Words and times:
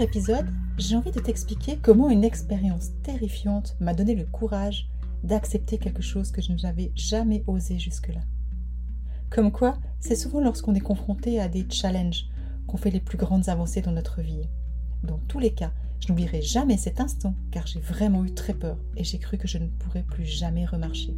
Épisode, 0.00 0.46
j'ai 0.78 0.96
envie 0.96 1.10
de 1.10 1.20
t'expliquer 1.20 1.78
comment 1.82 2.10
une 2.10 2.24
expérience 2.24 2.90
terrifiante 3.02 3.76
m'a 3.80 3.94
donné 3.94 4.14
le 4.14 4.24
courage 4.24 4.88
d'accepter 5.24 5.78
quelque 5.78 6.02
chose 6.02 6.30
que 6.30 6.42
je 6.42 6.52
n'avais 6.52 6.92
jamais 6.94 7.42
osé 7.46 7.78
jusque-là. 7.78 8.20
Comme 9.30 9.52
quoi, 9.52 9.78
c'est 10.00 10.16
souvent 10.16 10.40
lorsqu'on 10.40 10.74
est 10.74 10.80
confronté 10.80 11.40
à 11.40 11.48
des 11.48 11.66
challenges 11.68 12.26
qu'on 12.66 12.76
fait 12.76 12.90
les 12.90 13.00
plus 13.00 13.18
grandes 13.18 13.48
avancées 13.48 13.82
dans 13.82 13.92
notre 13.92 14.22
vie. 14.22 14.48
Dans 15.02 15.18
tous 15.28 15.38
les 15.38 15.52
cas, 15.52 15.72
je 16.00 16.08
n'oublierai 16.08 16.42
jamais 16.42 16.76
cet 16.76 17.00
instant 17.00 17.34
car 17.50 17.66
j'ai 17.66 17.80
vraiment 17.80 18.24
eu 18.24 18.32
très 18.32 18.54
peur 18.54 18.78
et 18.96 19.04
j'ai 19.04 19.18
cru 19.18 19.38
que 19.38 19.48
je 19.48 19.58
ne 19.58 19.68
pourrais 19.68 20.02
plus 20.02 20.24
jamais 20.24 20.66
remarcher. 20.66 21.14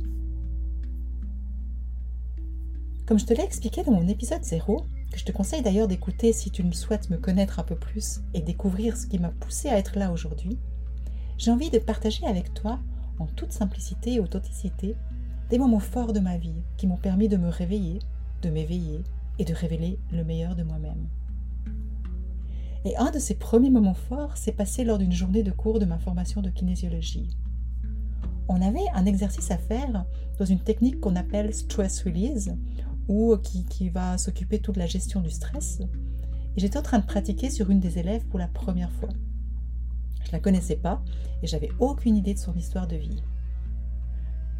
Comme 3.07 3.19
je 3.19 3.25
te 3.25 3.35
l'ai 3.35 3.45
expliqué 3.45 3.83
dans 3.83 3.93
mon 3.93 4.07
épisode 4.09 4.45
0, 4.45 4.85
que 5.11 5.19
je 5.19 5.25
te 5.25 5.33
conseille 5.33 5.63
d'ailleurs 5.63 5.89
d'écouter 5.89 6.33
si 6.33 6.51
tu 6.51 6.65
souhaites 6.73 7.11
me 7.11 7.17
connaître 7.17 7.59
un 7.59 7.65
peu 7.65 7.77
plus 7.77 8.21
et 8.35 8.41
découvrir 8.41 8.97
ce 8.97 9.07
qui 9.07 9.19
m'a 9.19 9.31
poussé 9.31 9.69
à 9.69 9.79
être 9.79 9.99
là 9.99 10.13
aujourd'hui, 10.13 10.59
j'ai 11.39 11.51
envie 11.51 11.71
de 11.71 11.79
partager 11.79 12.27
avec 12.27 12.53
toi, 12.53 12.81
en 13.19 13.27
toute 13.27 13.53
simplicité 13.53 14.15
et 14.15 14.21
authenticité, 14.21 14.97
des 15.51 15.59
moments 15.59 15.79
forts 15.79 16.13
de 16.13 16.21
ma 16.21 16.37
vie 16.37 16.63
qui 16.77 16.87
m'ont 16.87 16.97
permis 16.97 17.29
de 17.29 17.37
me 17.37 17.49
réveiller, 17.49 18.01
de 18.43 18.51
m'éveiller 18.51 19.03
et 19.39 19.45
de 19.45 19.55
révéler 19.55 19.99
le 20.13 20.25
meilleur 20.25 20.57
de 20.57 20.63
moi-même. 20.63 21.09
Et 22.85 22.97
un 22.97 23.11
de 23.11 23.19
ces 23.19 23.35
premiers 23.35 23.71
moments 23.71 23.95
forts 23.95 24.37
s'est 24.37 24.53
passé 24.53 24.85
lors 24.85 24.99
d'une 24.99 25.13
journée 25.13 25.43
de 25.43 25.51
cours 25.51 25.79
de 25.79 25.85
ma 25.85 25.99
formation 25.99 26.43
de 26.43 26.51
kinésiologie. 26.51 27.37
On 28.49 28.63
avait 28.63 28.87
un 28.95 29.05
exercice 29.05 29.51
à 29.51 29.59
faire 29.59 30.05
dans 30.39 30.45
une 30.45 30.61
technique 30.61 31.01
qu'on 31.01 31.17
appelle 31.17 31.53
stress 31.53 32.03
release, 32.05 32.57
ou 33.09 33.37
qui, 33.39 33.89
va 33.89 34.19
s'occuper 34.19 34.61
toute 34.61 34.77
la 34.77 34.87
gestion 34.87 35.21
du 35.21 35.31
stress. 35.31 35.81
Et 36.57 36.61
j'étais 36.61 36.79
en 36.79 36.83
train 36.83 36.99
de 36.99 37.07
pratiquer 37.07 37.51
sur 37.51 37.71
une 37.71 37.81
des 37.81 37.99
élèves 37.99 38.25
pour 38.27 38.39
la 38.39 38.49
première 38.49 38.93
fois. 38.93 39.09
Je 40.25 40.33
la 40.33 40.41
connaissais 40.41 40.77
pas 40.77 41.03
et 41.43 41.47
j'avais 41.47 41.71
aucune 41.79 42.17
idée 42.17 42.35
de 42.35 42.39
son 42.39 42.55
histoire 42.55 42.87
de 42.87 42.97
vie. 42.97 43.23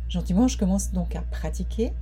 Gentiment, 0.09 0.49
je 0.49 0.57
commence 0.57 0.93
donc 0.93 1.15
à 1.15 1.23
pratiquer 1.23 1.93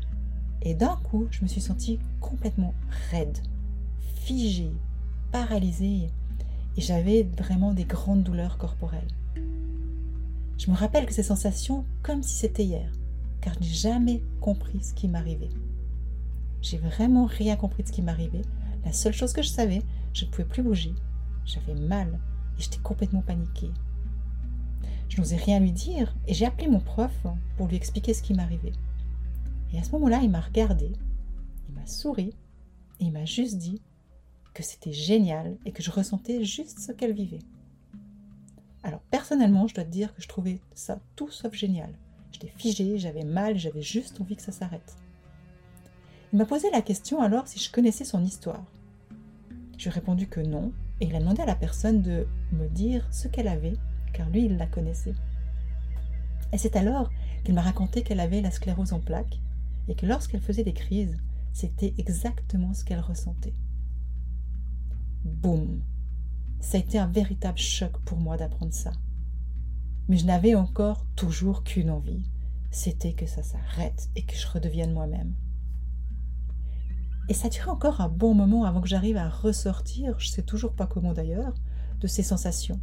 et 0.63 0.75
d'un 0.75 0.97
coup, 0.97 1.27
je 1.31 1.43
me 1.43 1.49
suis 1.49 1.61
sentie 1.61 1.99
complètement 2.21 2.75
raide, 3.11 3.39
figée, 4.25 4.73
paralysée 5.33 6.11
et 6.77 6.81
j'avais 6.81 7.25
vraiment 7.25 7.73
des 7.73 7.85
grandes 7.85 8.23
douleurs 8.23 8.59
corporelles. 8.59 9.11
Je 10.59 10.71
me 10.71 10.77
rappelle 10.77 11.07
que 11.07 11.13
ces 11.13 11.23
sensations 11.23 11.85
comme 12.03 12.23
si 12.23 12.37
c'était 12.37 12.65
hier, 12.65 12.91
car 13.41 13.55
je 13.55 13.61
n'ai 13.61 13.67
jamais 13.67 14.23
compris 14.41 14.83
ce 14.83 14.95
qui 14.95 15.09
m'arrivait. 15.09 15.51
J'ai 16.63 16.79
vraiment 16.79 17.27
rien 17.27 17.57
compris 17.57 17.83
de 17.83 17.89
ce 17.89 17.93
qui 17.93 18.03
m'arrivait. 18.03 18.43
La 18.85 18.93
seule 18.93 19.13
chose 19.13 19.33
que 19.33 19.43
je 19.43 19.49
savais, 19.49 19.83
je 20.13 20.25
ne 20.25 20.31
pouvais 20.31 20.45
plus 20.45 20.63
bouger. 20.63 20.95
J'avais 21.45 21.75
mal 21.75 22.19
et 22.59 22.63
j'étais 22.63 22.79
complètement 22.79 23.23
paniquée. 23.23 23.71
Je 25.09 25.21
n'osais 25.21 25.37
rien 25.37 25.61
lui 25.61 25.73
dire 25.73 26.15
et 26.27 26.35
j'ai 26.35 26.47
appelé 26.47 26.69
mon 26.69 26.81
prof 26.81 27.13
pour 27.57 27.69
lui 27.69 27.77
expliquer 27.77 28.15
ce 28.15 28.23
qui 28.23 28.35
m'arrivait. 28.35 28.73
Et 29.73 29.79
à 29.79 29.83
ce 29.83 29.93
moment-là, 29.93 30.21
il 30.23 30.31
m'a 30.31 30.41
regardé, 30.41 30.93
il 31.69 31.75
m'a 31.75 31.87
souri 31.87 32.35
et 33.01 33.05
il 33.05 33.13
m'a 33.13 33.25
juste 33.25 33.59
dit 33.59 33.81
que 34.55 34.63
c'était 34.63 34.93
génial 34.93 35.57
et 35.65 35.73
que 35.73 35.83
je 35.83 35.91
ressentais 35.91 36.45
juste 36.45 36.79
ce 36.79 36.93
qu'elle 36.93 37.13
vivait. 37.13 37.41
Alors 38.83 39.01
personnellement, 39.11 39.67
je 39.67 39.75
dois 39.75 39.85
te 39.85 39.91
dire 39.91 40.15
que 40.15 40.23
je 40.23 40.29
trouvais 40.29 40.61
ça 40.75 41.01
tout 41.15 41.31
sauf 41.31 41.53
génial. 41.53 41.93
J'étais 42.33 42.53
figée, 42.57 42.99
j'avais 42.99 43.25
mal, 43.25 43.59
j'avais 43.59 43.83
juste 43.83 44.21
envie 44.21 44.37
que 44.37 44.43
ça 44.43 44.53
s'arrête. 44.53 44.97
Il 46.33 46.39
m'a 46.39 46.47
posé 46.47 46.71
la 46.71 46.83
question 46.83 47.21
alors 47.21 47.47
si 47.47 47.59
je 47.59 47.71
connaissais 47.71 48.05
son 48.05 48.25
histoire. 48.25 48.65
J'ai 49.79 49.91
répondu 49.91 50.27
que 50.27 50.41
non, 50.41 50.73
et 51.01 51.07
il 51.07 51.15
a 51.15 51.21
demandé 51.21 51.43
à 51.43 51.47
la 51.47 51.55
personne 51.55 52.03
de 52.03 52.27
me 52.53 52.69
dire 52.69 53.07
ce 53.11 53.29
qu'elle 53.29 53.49
avait, 53.49 53.77
car 54.13 54.29
lui, 54.31 54.47
il 54.47 54.57
la 54.57 54.67
connaissait. 54.67 55.15
Et 56.53 56.59
c'est 56.59 56.77
alors 56.77 57.11
qu'il 57.45 57.55
m'a 57.55 57.63
raconté 57.63 58.03
qu'elle 58.03 58.21
avait 58.21 58.41
la 58.41 58.51
sclérose 58.51 58.93
en 58.93 59.01
plaques, 59.01 59.41
et 59.89 59.95
que 59.95 60.07
lorsqu'elle 60.07 60.41
faisait 60.41 60.65
des 60.65 60.73
crises, 60.73 61.17
c'était 61.53 61.95
exactement 61.99 62.75
ce 62.75 62.85
qu'elle 62.85 63.01
ressentait. 63.01 63.55
Boum 65.25 65.83
Ça 66.61 66.79
a 66.79 66.81
été 66.81 66.99
un 66.99 67.07
véritable 67.07 67.59
choc 67.59 67.93
pour 68.05 68.19
moi 68.19 68.37
d'apprendre 68.37 68.75
ça. 68.75 68.93
Mais 70.09 70.17
je 70.17 70.27
n'avais 70.27 70.55
encore 70.55 71.07
toujours 71.17 71.63
qu'une 71.65 71.91
envie, 71.91 72.25
c'était 72.71 73.13
que 73.13 73.27
ça 73.27 73.43
s'arrête 73.43 74.09
et 74.17 74.23
que 74.23 74.37
je 74.37 74.47
redevienne 74.47 74.93
moi-même. 74.93 75.35
Et 77.29 77.35
ça 77.35 77.49
durait 77.49 77.71
encore 77.71 78.01
un 78.01 78.09
bon 78.09 78.35
moment 78.35 78.65
avant 78.65 78.81
que 78.81 78.89
j'arrive 78.89 79.17
à 79.17 79.29
ressortir, 79.29 80.19
je 80.19 80.29
sais 80.29 80.43
toujours 80.43 80.75
pas 80.75 80.87
comment 80.87 81.13
d'ailleurs, 81.13 81.55
de 82.01 82.07
ces 82.07 82.23
sensations. 82.23 82.81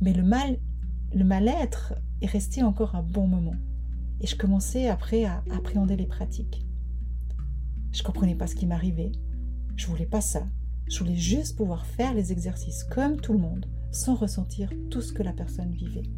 Mais 0.00 0.12
le 0.12 0.22
mal, 0.22 0.58
le 1.14 1.24
mal-être 1.24 1.94
est 2.20 2.26
resté 2.26 2.62
encore 2.62 2.94
un 2.94 3.02
bon 3.02 3.26
moment. 3.26 3.56
Et 4.20 4.26
je 4.26 4.36
commençais 4.36 4.88
après 4.88 5.24
à 5.24 5.42
appréhender 5.50 5.96
les 5.96 6.06
pratiques. 6.06 6.66
Je 7.92 8.02
comprenais 8.02 8.34
pas 8.34 8.46
ce 8.46 8.54
qui 8.54 8.66
m'arrivait. 8.66 9.12
Je 9.76 9.86
voulais 9.86 10.06
pas 10.06 10.20
ça. 10.20 10.46
Je 10.88 10.98
voulais 10.98 11.16
juste 11.16 11.56
pouvoir 11.56 11.86
faire 11.86 12.14
les 12.14 12.32
exercices 12.32 12.84
comme 12.84 13.20
tout 13.20 13.32
le 13.32 13.38
monde, 13.38 13.66
sans 13.90 14.14
ressentir 14.14 14.70
tout 14.90 15.00
ce 15.00 15.12
que 15.12 15.22
la 15.22 15.32
personne 15.32 15.70
vivait. 15.70 16.10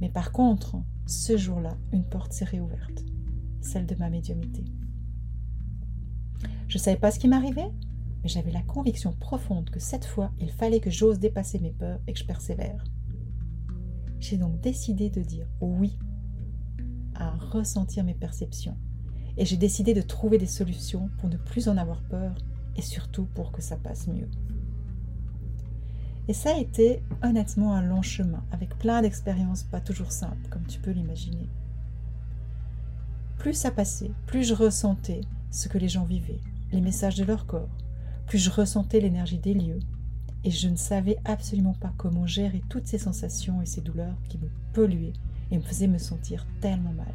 Mais 0.00 0.08
par 0.08 0.32
contre, 0.32 0.76
ce 1.06 1.36
jour-là, 1.36 1.76
une 1.92 2.04
porte 2.04 2.32
s'est 2.32 2.44
réouverte, 2.44 3.04
celle 3.60 3.86
de 3.86 3.94
ma 3.94 4.10
médiumité. 4.10 4.64
Je 6.68 6.76
ne 6.76 6.82
savais 6.82 6.96
pas 6.96 7.10
ce 7.10 7.18
qui 7.18 7.28
m'arrivait, 7.28 7.70
mais 8.22 8.28
j'avais 8.28 8.50
la 8.50 8.62
conviction 8.62 9.12
profonde 9.12 9.70
que 9.70 9.80
cette 9.80 10.04
fois, 10.04 10.30
il 10.40 10.50
fallait 10.50 10.80
que 10.80 10.90
j'ose 10.90 11.18
dépasser 11.18 11.58
mes 11.58 11.70
peurs 11.70 12.00
et 12.06 12.12
que 12.12 12.18
je 12.18 12.24
persévère. 12.24 12.84
J'ai 14.20 14.36
donc 14.36 14.60
décidé 14.60 15.10
de 15.10 15.22
dire 15.22 15.46
oui 15.60 15.96
à 17.14 17.30
ressentir 17.30 18.04
mes 18.04 18.14
perceptions. 18.14 18.76
Et 19.36 19.44
j'ai 19.44 19.56
décidé 19.56 19.94
de 19.94 20.02
trouver 20.02 20.38
des 20.38 20.46
solutions 20.46 21.10
pour 21.18 21.28
ne 21.28 21.36
plus 21.36 21.68
en 21.68 21.76
avoir 21.76 22.02
peur 22.02 22.34
et 22.76 22.82
surtout 22.82 23.26
pour 23.34 23.52
que 23.52 23.62
ça 23.62 23.76
passe 23.76 24.08
mieux. 24.08 24.28
Et 26.28 26.34
ça 26.34 26.50
a 26.50 26.58
été 26.58 27.02
honnêtement 27.22 27.74
un 27.74 27.82
long 27.82 28.02
chemin, 28.02 28.44
avec 28.50 28.76
plein 28.78 29.00
d'expériences 29.00 29.62
pas 29.62 29.80
toujours 29.80 30.12
simples, 30.12 30.48
comme 30.50 30.66
tu 30.66 30.78
peux 30.78 30.90
l'imaginer. 30.90 31.48
Plus 33.38 33.54
ça 33.54 33.70
passait, 33.70 34.10
plus 34.26 34.44
je 34.44 34.54
ressentais 34.54 35.22
ce 35.50 35.68
que 35.68 35.78
les 35.78 35.88
gens 35.88 36.04
vivaient, 36.04 36.40
les 36.72 36.80
messages 36.80 37.16
de 37.16 37.24
leur 37.24 37.46
corps, 37.46 37.68
plus 38.26 38.38
je 38.38 38.50
ressentais 38.50 39.00
l'énergie 39.00 39.38
des 39.38 39.54
lieux, 39.54 39.80
et 40.44 40.50
je 40.50 40.68
ne 40.68 40.76
savais 40.76 41.16
absolument 41.24 41.74
pas 41.74 41.92
comment 41.96 42.26
gérer 42.26 42.62
toutes 42.68 42.86
ces 42.86 42.98
sensations 42.98 43.60
et 43.60 43.66
ces 43.66 43.80
douleurs 43.80 44.16
qui 44.28 44.38
me 44.38 44.48
polluaient 44.72 45.14
et 45.50 45.56
me 45.56 45.62
faisaient 45.62 45.88
me 45.88 45.98
sentir 45.98 46.46
tellement 46.60 46.92
mal. 46.92 47.12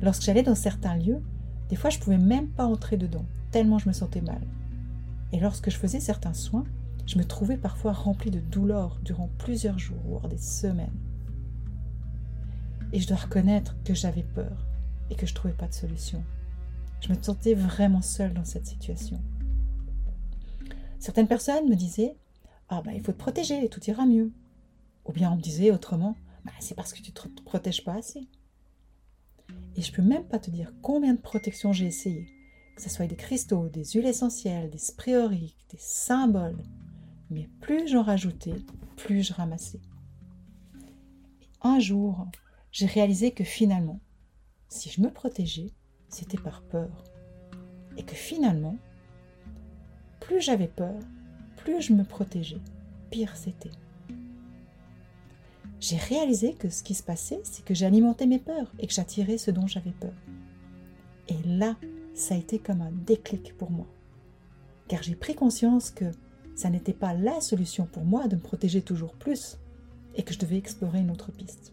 Lorsque 0.00 0.22
j'allais 0.22 0.42
dans 0.42 0.54
certains 0.54 0.96
lieux, 0.96 1.22
des 1.68 1.76
fois 1.76 1.90
je 1.90 1.98
pouvais 1.98 2.18
même 2.18 2.48
pas 2.48 2.66
entrer 2.66 2.96
dedans, 2.96 3.24
tellement 3.50 3.78
je 3.78 3.88
me 3.88 3.94
sentais 3.94 4.20
mal. 4.20 4.40
Et 5.32 5.40
lorsque 5.40 5.70
je 5.70 5.76
faisais 5.76 6.00
certains 6.00 6.34
soins, 6.34 6.64
je 7.06 7.18
me 7.18 7.24
trouvais 7.24 7.56
parfois 7.56 7.92
rempli 7.92 8.30
de 8.30 8.40
douleurs 8.40 8.98
durant 9.02 9.30
plusieurs 9.38 9.78
jours, 9.78 10.00
voire 10.04 10.28
des 10.28 10.38
semaines. 10.38 10.90
Et 12.92 13.00
je 13.00 13.08
dois 13.08 13.16
reconnaître 13.16 13.76
que 13.84 13.94
j'avais 13.94 14.22
peur 14.22 14.66
et 15.10 15.14
que 15.14 15.26
je 15.26 15.32
ne 15.32 15.36
trouvais 15.36 15.54
pas 15.54 15.66
de 15.66 15.74
solution. 15.74 16.22
Je 17.00 17.12
me 17.12 17.22
sentais 17.22 17.54
vraiment 17.54 18.02
seule 18.02 18.34
dans 18.34 18.44
cette 18.44 18.66
situation. 18.66 19.20
Certaines 20.98 21.28
personnes 21.28 21.68
me 21.68 21.76
disaient 21.76 22.16
Ah 22.68 22.82
ben 22.82 22.92
il 22.92 23.02
faut 23.02 23.12
te 23.12 23.18
protéger, 23.18 23.68
tout 23.68 23.84
ira 23.84 24.06
mieux. 24.06 24.32
Ou 25.04 25.12
bien 25.12 25.30
on 25.30 25.36
me 25.36 25.42
disait 25.42 25.70
autrement, 25.70 26.16
bah, 26.44 26.52
c'est 26.58 26.74
parce 26.74 26.92
que 26.92 27.02
tu 27.02 27.10
ne 27.10 27.34
te 27.34 27.42
protèges 27.42 27.84
pas 27.84 27.94
assez. 27.94 28.26
Et 29.76 29.82
je 29.82 29.92
peux 29.92 30.02
même 30.02 30.24
pas 30.24 30.38
te 30.38 30.50
dire 30.50 30.72
combien 30.82 31.14
de 31.14 31.20
protections 31.20 31.72
j'ai 31.72 31.86
essayé, 31.86 32.26
que 32.74 32.82
ce 32.82 32.88
soit 32.88 33.06
des 33.06 33.16
cristaux, 33.16 33.68
des 33.68 33.84
huiles 33.84 34.06
essentielles, 34.06 34.70
des 34.70 34.78
spréoriques, 34.78 35.66
des 35.70 35.78
symboles. 35.78 36.62
Mais 37.30 37.48
plus 37.60 37.88
j'en 37.88 38.02
rajoutais, 38.02 38.56
plus 38.96 39.22
je 39.22 39.34
ramassais. 39.34 39.80
Et 41.42 41.48
un 41.62 41.78
jour, 41.78 42.26
j'ai 42.72 42.86
réalisé 42.86 43.32
que 43.32 43.44
finalement, 43.44 44.00
si 44.68 44.90
je 44.90 45.00
me 45.00 45.10
protégeais, 45.10 45.72
c'était 46.08 46.38
par 46.38 46.62
peur. 46.62 47.04
Et 47.96 48.02
que 48.02 48.14
finalement, 48.14 48.76
plus 50.20 50.40
j'avais 50.40 50.68
peur, 50.68 50.98
plus 51.56 51.80
je 51.80 51.92
me 51.92 52.04
protégeais, 52.04 52.60
pire 53.10 53.36
c'était. 53.36 53.70
J'ai 55.80 55.96
réalisé 55.96 56.54
que 56.54 56.68
ce 56.70 56.82
qui 56.82 56.94
se 56.94 57.02
passait, 57.02 57.40
c'est 57.44 57.64
que 57.64 57.74
j'alimentais 57.74 58.26
mes 58.26 58.38
peurs 58.38 58.72
et 58.78 58.86
que 58.86 58.92
j'attirais 58.92 59.38
ce 59.38 59.50
dont 59.50 59.66
j'avais 59.66 59.92
peur. 59.92 60.14
Et 61.28 61.36
là, 61.46 61.76
ça 62.14 62.34
a 62.34 62.38
été 62.38 62.58
comme 62.58 62.80
un 62.80 62.92
déclic 62.92 63.56
pour 63.56 63.70
moi. 63.70 63.86
Car 64.88 65.02
j'ai 65.02 65.14
pris 65.14 65.34
conscience 65.34 65.90
que 65.90 66.06
ça 66.54 66.70
n'était 66.70 66.94
pas 66.94 67.12
la 67.12 67.40
solution 67.40 67.86
pour 67.86 68.04
moi 68.04 68.28
de 68.28 68.36
me 68.36 68.40
protéger 68.40 68.80
toujours 68.80 69.12
plus 69.14 69.58
et 70.14 70.22
que 70.22 70.32
je 70.32 70.38
devais 70.38 70.56
explorer 70.56 71.00
une 71.00 71.10
autre 71.10 71.30
piste. 71.30 71.72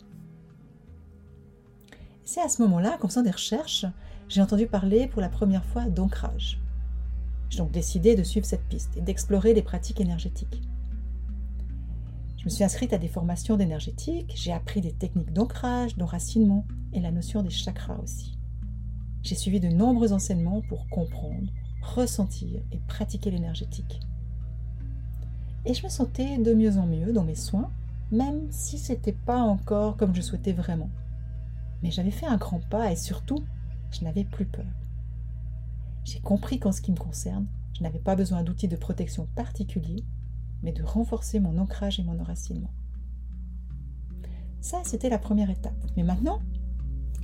C'est 2.25 2.41
à 2.41 2.49
ce 2.49 2.61
moment-là 2.63 2.97
qu'en 2.97 3.07
faisant 3.07 3.21
des 3.21 3.31
recherches, 3.31 3.85
j'ai 4.29 4.41
entendu 4.41 4.67
parler 4.67 5.07
pour 5.07 5.21
la 5.21 5.29
première 5.29 5.65
fois 5.65 5.85
d'ancrage. 5.85 6.59
J'ai 7.49 7.59
donc 7.59 7.71
décidé 7.71 8.15
de 8.15 8.23
suivre 8.23 8.45
cette 8.45 8.67
piste 8.67 8.97
et 8.97 9.01
d'explorer 9.01 9.53
les 9.53 9.61
pratiques 9.61 10.01
énergétiques. 10.01 10.61
Je 12.39 12.45
me 12.45 12.49
suis 12.49 12.63
inscrite 12.63 12.93
à 12.93 12.97
des 12.97 13.07
formations 13.07 13.55
d'énergétique, 13.55 14.33
j'ai 14.35 14.51
appris 14.51 14.81
des 14.81 14.91
techniques 14.91 15.31
d'ancrage, 15.31 15.95
d'enracinement 15.95 16.65
et 16.91 16.99
la 16.99 17.11
notion 17.11 17.41
des 17.41 17.49
chakras 17.49 17.97
aussi. 18.03 18.37
J'ai 19.21 19.35
suivi 19.35 19.61
de 19.61 19.69
nombreux 19.69 20.11
enseignements 20.11 20.61
pour 20.67 20.89
comprendre, 20.89 21.49
ressentir 21.81 22.59
et 22.71 22.79
pratiquer 22.87 23.31
l'énergétique. 23.31 24.01
Et 25.65 25.73
je 25.73 25.83
me 25.83 25.89
sentais 25.89 26.37
de 26.37 26.53
mieux 26.53 26.77
en 26.77 26.85
mieux 26.85 27.13
dans 27.13 27.23
mes 27.23 27.35
soins, 27.35 27.71
même 28.11 28.47
si 28.51 28.77
c'était 28.77 29.13
pas 29.13 29.39
encore 29.39 29.95
comme 29.95 30.13
je 30.13 30.21
souhaitais 30.21 30.51
vraiment. 30.51 30.89
Mais 31.81 31.91
j'avais 31.91 32.11
fait 32.11 32.25
un 32.25 32.37
grand 32.37 32.59
pas 32.59 32.91
et 32.91 32.97
surtout, 32.97 33.43
je 33.93 34.03
n'avais 34.03 34.23
plus 34.23 34.45
peur. 34.45 34.65
J'ai 36.03 36.19
compris 36.19 36.59
qu'en 36.59 36.71
ce 36.71 36.81
qui 36.81 36.91
me 36.91 36.97
concerne, 36.97 37.47
je 37.77 37.83
n'avais 37.83 37.99
pas 37.99 38.15
besoin 38.15 38.43
d'outils 38.43 38.67
de 38.67 38.75
protection 38.75 39.27
particuliers, 39.35 40.03
mais 40.61 40.71
de 40.71 40.83
renforcer 40.83 41.39
mon 41.39 41.57
ancrage 41.57 41.99
et 41.99 42.03
mon 42.03 42.19
enracinement. 42.19 42.71
Ça, 44.61 44.81
c'était 44.83 45.09
la 45.09 45.19
première 45.19 45.49
étape. 45.49 45.75
Mais 45.97 46.03
maintenant, 46.03 46.39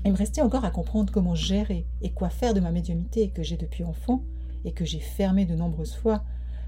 il 0.06 0.12
me 0.12 0.18
restait 0.18 0.42
encore 0.42 0.66
à 0.66 0.72
comprendre 0.72 1.12
comment 1.12 1.36
gérer 1.36 1.86
et 2.02 2.12
quoi 2.12 2.30
faire 2.30 2.54
de 2.54 2.60
ma 2.60 2.72
médiumité 2.72 3.30
que 3.30 3.44
j'ai 3.44 3.58
depuis 3.58 3.84
enfant 3.84 4.24
et 4.66 4.74
que 4.74 4.86
j'ai 4.86 5.00
fermé 5.00 5.46
de 5.46 5.56
nombreuses 5.56 5.96
fois, 5.96 6.24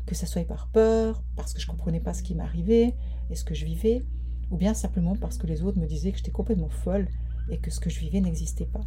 que 0.06 0.15
ce 0.15 0.25
soit 0.25 0.47
par 0.47 0.68
peur, 0.68 1.24
parce 1.36 1.54
que 1.54 1.59
je 1.59 1.68
ne 1.68 1.71
comprenais 1.71 2.00
pas 2.00 2.13
ce 2.13 2.24
qui 2.24 2.36
m'arrivait 2.36 2.95
et 3.30 3.36
ce 3.36 3.44
que 3.44 3.54
je 3.54 3.65
vivais, 3.65 4.06
ou 4.50 4.57
bien 4.57 4.74
simplement 4.74 5.15
parce 5.15 5.38
que 5.38 5.47
les 5.47 5.62
autres 5.63 5.80
me 5.80 5.88
disaient 5.88 6.12
que 6.12 6.18
j'étais 6.18 6.31
complètement 6.31 6.69
folle 6.69 7.07
et 7.50 7.57
que 7.57 7.71
ce 7.71 7.80
que 7.80 7.89
je 7.89 8.00
vivais 8.00 8.21
n'existait 8.21 8.65
pas. 8.65 8.86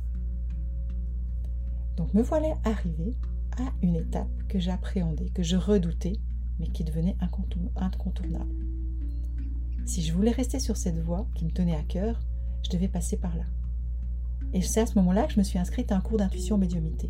Donc 1.97 2.13
me 2.15 2.23
voilà 2.23 2.55
arrivée 2.65 3.15
à 3.59 3.73
une 3.83 3.97
étape 3.97 4.31
que 4.49 4.59
j'appréhendais, 4.59 5.31
que 5.31 5.43
je 5.43 5.57
redoutais, 5.57 6.15
mais 6.59 6.69
qui 6.69 6.85
devenait 6.85 7.17
incontournable. 7.21 8.55
Si 9.87 10.03
je 10.03 10.13
voulais 10.13 10.31
rester 10.31 10.59
sur 10.61 10.77
cette 10.77 10.99
voie 10.99 11.27
qui 11.35 11.45
me 11.45 11.51
tenait 11.51 11.77
à 11.77 11.83
cœur, 11.83 12.21
je 12.63 12.71
devais 12.71 12.89
passer 12.89 13.17
par 13.17 13.37
là. 13.37 13.45
Et 14.53 14.63
c'est 14.63 14.81
à 14.81 14.87
ce 14.87 14.97
moment-là 14.99 15.27
que 15.27 15.33
je 15.33 15.39
me 15.39 15.45
suis 15.45 15.59
inscrite 15.59 15.93
à 15.93 15.97
un 15.97 16.01
cours 16.01 16.19
d'intuition 16.19 16.59
médiumité. 16.59 17.09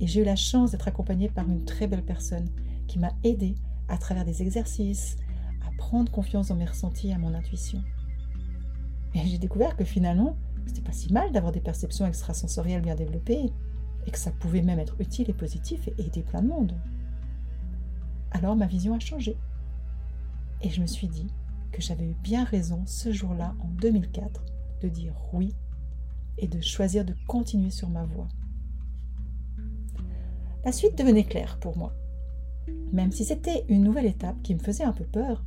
Et 0.00 0.06
j'ai 0.06 0.20
eu 0.20 0.24
la 0.24 0.36
chance 0.36 0.70
d'être 0.70 0.88
accompagnée 0.88 1.28
par 1.28 1.48
une 1.48 1.64
très 1.64 1.86
belle 1.86 2.04
personne 2.04 2.48
qui 2.86 2.98
m'a 2.98 3.12
aidée 3.24 3.54
à 3.88 3.98
travers 3.98 4.24
des 4.24 4.42
exercices 4.42 5.16
à 5.66 5.70
prendre 5.76 6.10
confiance 6.10 6.48
dans 6.48 6.56
mes 6.56 6.64
ressentis 6.64 7.12
à 7.12 7.18
mon 7.18 7.34
intuition. 7.34 7.82
Et 9.14 9.26
j'ai 9.26 9.38
découvert 9.38 9.76
que 9.76 9.84
finalement, 9.84 10.36
c'était 10.66 10.80
pas 10.80 10.92
si 10.92 11.12
mal 11.12 11.32
d'avoir 11.32 11.52
des 11.52 11.60
perceptions 11.60 12.06
extrasensorielles 12.06 12.82
bien 12.82 12.94
développées, 12.94 13.52
et 14.06 14.10
que 14.10 14.18
ça 14.18 14.32
pouvait 14.32 14.62
même 14.62 14.78
être 14.78 15.00
utile 15.00 15.30
et 15.30 15.34
positif 15.34 15.88
et 15.88 15.94
aider 15.98 16.22
plein 16.22 16.42
de 16.42 16.48
monde. 16.48 16.74
Alors 18.30 18.56
ma 18.56 18.66
vision 18.66 18.94
a 18.94 18.98
changé. 18.98 19.36
Et 20.62 20.70
je 20.70 20.80
me 20.80 20.86
suis 20.86 21.08
dit 21.08 21.28
que 21.72 21.82
j'avais 21.82 22.04
eu 22.04 22.14
bien 22.22 22.44
raison 22.44 22.82
ce 22.86 23.12
jour-là, 23.12 23.54
en 23.60 23.68
2004, 23.80 24.44
de 24.82 24.88
dire 24.88 25.14
oui 25.32 25.54
et 26.38 26.48
de 26.48 26.60
choisir 26.60 27.04
de 27.04 27.14
continuer 27.26 27.70
sur 27.70 27.88
ma 27.88 28.04
voie. 28.04 28.28
La 30.64 30.72
suite 30.72 30.96
devenait 30.96 31.24
claire 31.24 31.58
pour 31.58 31.76
moi. 31.76 31.92
Même 32.92 33.10
si 33.10 33.24
c'était 33.24 33.64
une 33.68 33.82
nouvelle 33.82 34.06
étape 34.06 34.40
qui 34.42 34.54
me 34.54 34.60
faisait 34.60 34.84
un 34.84 34.92
peu 34.92 35.04
peur, 35.04 35.44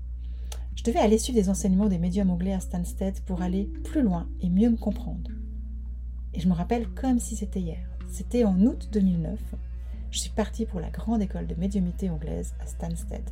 je 0.75 0.83
devais 0.83 0.99
aller 0.99 1.17
suivre 1.17 1.39
des 1.39 1.49
enseignements 1.49 1.87
des 1.87 1.97
médiums 1.97 2.29
anglais 2.29 2.53
à 2.53 2.59
Stansted 2.59 3.21
pour 3.21 3.41
aller 3.41 3.65
plus 3.85 4.01
loin 4.01 4.27
et 4.41 4.49
mieux 4.49 4.69
me 4.69 4.77
comprendre. 4.77 5.31
Et 6.33 6.41
je 6.41 6.49
me 6.49 6.53
rappelle 6.53 6.89
comme 6.89 7.19
si 7.19 7.37
c'était 7.37 7.61
hier. 7.61 7.94
C'était 8.17 8.45
en 8.45 8.57
août 8.61 8.87
2009. 8.93 9.37
Je 10.09 10.19
suis 10.19 10.29
partie 10.29 10.65
pour 10.65 10.79
la 10.79 10.89
grande 10.89 11.21
école 11.21 11.47
de 11.47 11.55
médiumité 11.55 12.09
anglaise 12.09 12.53
à 12.61 12.65
Stansted. 12.65 13.29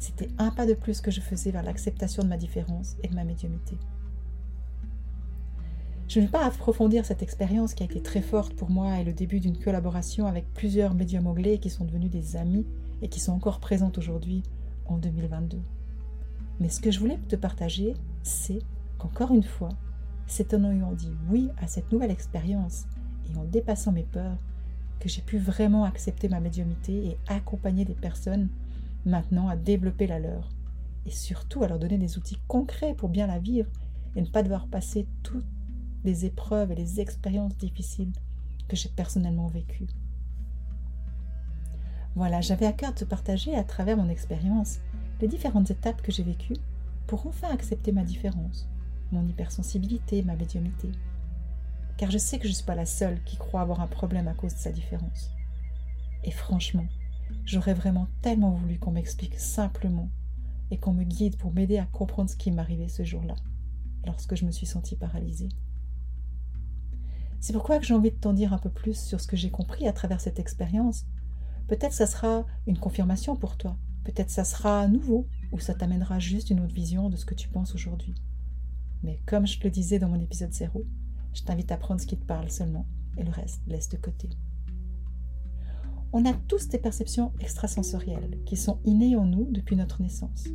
C'était 0.00 0.30
un 0.36 0.50
pas 0.50 0.66
de 0.66 0.74
plus 0.74 1.00
que 1.00 1.12
je 1.12 1.20
faisais 1.20 1.52
vers 1.52 1.62
l'acceptation 1.62 2.24
de 2.24 2.28
ma 2.28 2.36
différence 2.36 2.96
et 3.04 3.06
de 3.06 3.14
ma 3.14 3.22
médiumité. 3.22 3.78
Je 6.08 6.18
ne 6.18 6.24
vais 6.24 6.30
pas 6.32 6.44
approfondir 6.44 7.06
cette 7.06 7.22
expérience 7.22 7.74
qui 7.74 7.84
a 7.84 7.86
été 7.86 8.02
très 8.02 8.20
forte 8.20 8.52
pour 8.54 8.68
moi 8.68 8.98
et 8.98 9.04
le 9.04 9.12
début 9.12 9.38
d'une 9.38 9.56
collaboration 9.56 10.26
avec 10.26 10.52
plusieurs 10.54 10.94
médiums 10.94 11.28
anglais 11.28 11.58
qui 11.58 11.70
sont 11.70 11.84
devenus 11.84 12.10
des 12.10 12.34
amis 12.34 12.66
et 13.00 13.08
qui 13.08 13.20
sont 13.20 13.32
encore 13.32 13.60
présentes 13.60 13.96
aujourd'hui 13.96 14.42
en 14.86 14.96
2022. 14.96 15.56
Mais 16.58 16.68
ce 16.68 16.80
que 16.80 16.90
je 16.90 16.98
voulais 16.98 17.20
te 17.28 17.36
partager, 17.36 17.94
c'est 18.24 18.58
qu'encore 18.98 19.30
une 19.30 19.44
fois, 19.44 19.68
c'est 20.26 20.52
en 20.52 20.68
ayant 20.68 20.94
dit 20.94 21.14
oui 21.30 21.48
à 21.58 21.68
cette 21.68 21.92
nouvelle 21.92 22.10
expérience 22.10 22.88
et 23.32 23.36
en 23.36 23.44
dépassant 23.44 23.92
mes 23.92 24.04
peurs 24.04 24.36
que 25.00 25.08
j'ai 25.08 25.22
pu 25.22 25.38
vraiment 25.38 25.84
accepter 25.84 26.28
ma 26.28 26.40
médiumité 26.40 27.06
et 27.06 27.18
accompagner 27.28 27.84
des 27.84 27.94
personnes 27.94 28.48
maintenant 29.06 29.48
à 29.48 29.56
développer 29.56 30.06
la 30.06 30.18
leur 30.18 30.48
et 31.06 31.10
surtout 31.10 31.62
à 31.62 31.68
leur 31.68 31.78
donner 31.78 31.98
des 31.98 32.18
outils 32.18 32.38
concrets 32.48 32.94
pour 32.94 33.08
bien 33.08 33.26
la 33.26 33.38
vivre 33.38 33.70
et 34.16 34.20
ne 34.20 34.26
pas 34.26 34.42
devoir 34.42 34.66
passer 34.66 35.06
toutes 35.22 35.46
les 36.04 36.24
épreuves 36.24 36.72
et 36.72 36.74
les 36.74 37.00
expériences 37.00 37.56
difficiles 37.56 38.12
que 38.68 38.76
j'ai 38.76 38.88
personnellement 38.88 39.46
vécues. 39.48 39.88
Voilà, 42.14 42.40
j'avais 42.40 42.66
à 42.66 42.72
cœur 42.72 42.94
de 42.94 43.04
partager 43.04 43.54
à 43.54 43.64
travers 43.64 43.96
mon 43.96 44.08
expérience 44.08 44.78
les 45.20 45.28
différentes 45.28 45.70
étapes 45.70 46.02
que 46.02 46.12
j'ai 46.12 46.22
vécues 46.22 46.56
pour 47.06 47.26
enfin 47.26 47.48
accepter 47.52 47.92
ma 47.92 48.04
différence, 48.04 48.68
mon 49.12 49.26
hypersensibilité, 49.26 50.22
ma 50.22 50.36
médiumité. 50.36 50.90
Car 51.98 52.10
je 52.10 52.16
sais 52.16 52.38
que 52.38 52.44
je 52.44 52.52
ne 52.52 52.54
suis 52.54 52.64
pas 52.64 52.74
la 52.74 52.86
seule 52.86 53.22
qui 53.24 53.36
croit 53.36 53.60
avoir 53.60 53.80
un 53.80 53.86
problème 53.86 54.28
à 54.28 54.32
cause 54.32 54.54
de 54.54 54.58
sa 54.58 54.72
différence. 54.72 55.30
Et 56.24 56.30
franchement, 56.30 56.86
j'aurais 57.44 57.74
vraiment 57.74 58.08
tellement 58.22 58.52
voulu 58.52 58.78
qu'on 58.78 58.92
m'explique 58.92 59.38
simplement 59.38 60.08
et 60.70 60.78
qu'on 60.78 60.94
me 60.94 61.04
guide 61.04 61.36
pour 61.36 61.52
m'aider 61.52 61.76
à 61.76 61.84
comprendre 61.84 62.30
ce 62.30 62.36
qui 62.36 62.50
m'arrivait 62.50 62.88
ce 62.88 63.04
jour-là, 63.04 63.34
lorsque 64.06 64.34
je 64.34 64.46
me 64.46 64.50
suis 64.50 64.66
sentie 64.66 64.96
paralysée. 64.96 65.50
C'est 67.40 67.52
pourquoi 67.52 67.80
j'ai 67.80 67.94
envie 67.94 68.10
de 68.10 68.16
t'en 68.16 68.32
dire 68.32 68.54
un 68.54 68.58
peu 68.58 68.70
plus 68.70 68.98
sur 68.98 69.20
ce 69.20 69.26
que 69.26 69.36
j'ai 69.36 69.50
compris 69.50 69.86
à 69.86 69.92
travers 69.92 70.20
cette 70.20 70.38
expérience. 70.38 71.04
Peut-être 71.66 71.92
ça 71.92 72.06
sera 72.06 72.46
une 72.66 72.78
confirmation 72.78 73.36
pour 73.36 73.58
toi, 73.58 73.76
Peut-être 74.08 74.30
ça 74.30 74.44
sera 74.44 74.88
nouveau 74.88 75.26
ou 75.52 75.58
ça 75.58 75.74
t'amènera 75.74 76.18
juste 76.18 76.48
une 76.48 76.60
autre 76.60 76.72
vision 76.72 77.10
de 77.10 77.16
ce 77.16 77.26
que 77.26 77.34
tu 77.34 77.46
penses 77.46 77.74
aujourd'hui. 77.74 78.14
Mais 79.02 79.20
comme 79.26 79.46
je 79.46 79.58
te 79.58 79.64
le 79.64 79.70
disais 79.70 79.98
dans 79.98 80.08
mon 80.08 80.18
épisode 80.18 80.50
0, 80.50 80.86
je 81.32 81.42
t'invite 81.42 81.72
à 81.72 81.76
prendre 81.76 82.00
ce 82.00 82.06
qui 82.06 82.16
te 82.16 82.24
parle 82.24 82.50
seulement 82.50 82.86
et 83.16 83.22
le 83.22 83.30
reste 83.30 83.62
laisse 83.66 83.88
de 83.88 83.96
côté. 83.96 84.30
On 86.12 86.24
a 86.24 86.32
tous 86.32 86.68
des 86.68 86.78
perceptions 86.78 87.32
extrasensorielles 87.40 88.38
qui 88.46 88.56
sont 88.56 88.78
innées 88.84 89.16
en 89.16 89.26
nous 89.26 89.46
depuis 89.50 89.76
notre 89.76 90.00
naissance. 90.00 90.48